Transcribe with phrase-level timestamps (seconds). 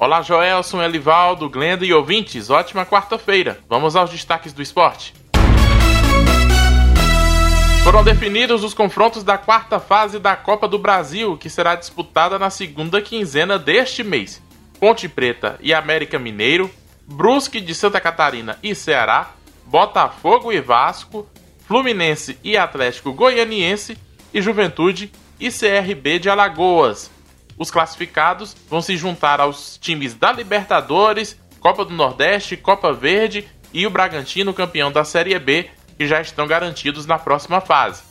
[0.00, 2.50] Olá, Joelson, Elivaldo, Glenda e ouvintes.
[2.50, 3.58] Ótima quarta-feira.
[3.68, 5.12] Vamos aos destaques do esporte.
[7.82, 12.48] Foram definidos os confrontos da quarta fase da Copa do Brasil, que será disputada na
[12.48, 14.40] segunda quinzena deste mês.
[14.78, 16.70] Ponte Preta e América Mineiro,
[17.04, 19.32] Brusque de Santa Catarina e Ceará,
[19.66, 21.26] Botafogo e Vasco,
[21.66, 23.98] Fluminense e Atlético Goianiense
[24.32, 25.10] e Juventude
[25.40, 27.17] e CRB de Alagoas.
[27.58, 33.86] Os classificados vão se juntar aos times da Libertadores, Copa do Nordeste, Copa Verde e
[33.86, 38.02] o Bragantino, campeão da Série B, que já estão garantidos na próxima fase.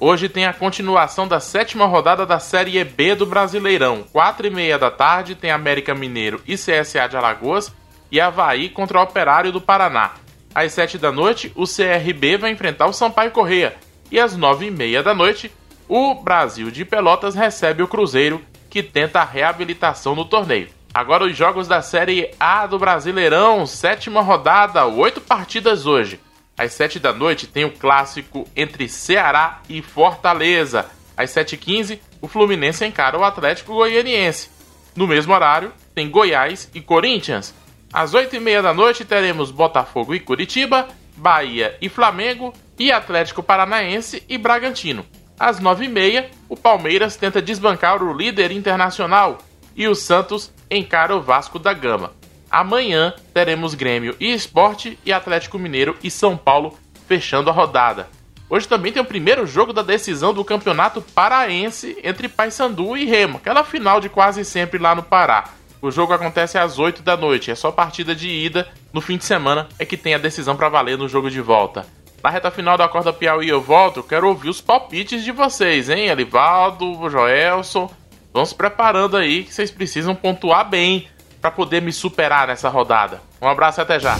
[0.00, 4.04] Hoje tem a continuação da sétima rodada da Série B do Brasileirão.
[4.10, 7.72] Quatro e meia da tarde tem América Mineiro e CSA de Alagoas
[8.10, 10.12] e Havaí contra o Operário do Paraná.
[10.54, 13.76] Às sete da noite, o CRB vai enfrentar o Sampaio Correia.
[14.10, 15.50] E às nove e meia da noite,
[15.88, 18.40] o Brasil de Pelotas recebe o Cruzeiro
[18.74, 20.68] que tenta a reabilitação no torneio.
[20.92, 26.18] Agora os jogos da Série A do Brasileirão, sétima rodada, oito partidas hoje.
[26.58, 30.86] Às sete da noite tem o clássico entre Ceará e Fortaleza.
[31.16, 34.50] Às 7h15, o Fluminense encara o Atlético Goianiense.
[34.96, 37.54] No mesmo horário, tem Goiás e Corinthians.
[37.92, 44.36] Às 8h30 da noite teremos Botafogo e Curitiba, Bahia e Flamengo e Atlético Paranaense e
[44.36, 45.06] Bragantino.
[45.38, 49.38] Às 9h30, o Palmeiras tenta desbancar o líder internacional
[49.74, 52.12] e o Santos encara o Vasco da Gama.
[52.50, 58.08] Amanhã teremos Grêmio e Esporte e Atlético Mineiro e São Paulo fechando a rodada.
[58.48, 63.38] Hoje também tem o primeiro jogo da decisão do Campeonato Paraense entre Paysandu e Remo,
[63.38, 65.44] aquela final de quase sempre lá no Pará.
[65.82, 68.68] O jogo acontece às 8 da noite, é só partida de ida.
[68.92, 71.84] No fim de semana é que tem a decisão para valer no jogo de volta.
[72.24, 76.06] Na reta final da Corda Piauí eu volto, quero ouvir os palpites de vocês, hein?
[76.06, 77.90] Elivaldo, Joelson.
[78.32, 81.06] Vão se preparando aí que vocês precisam pontuar bem
[81.38, 83.20] para poder me superar nessa rodada.
[83.42, 84.16] Um abraço e até já.